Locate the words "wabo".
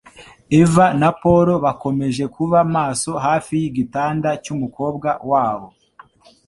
5.29-5.67